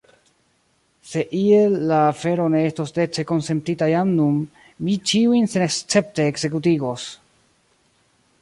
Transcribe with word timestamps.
Se 1.09 1.21
iel_ 1.45 1.71
la 1.89 1.99
afero 2.13 2.45
ne 2.53 2.61
estos 2.69 2.89
dece 2.99 3.23
konsentita 3.31 3.85
jam 3.93 4.09
nun, 4.21 4.35
mi 4.83 4.93
ĉiujn 5.11 5.49
senescepte 5.53 6.29
ekzekutigos. 6.31 7.09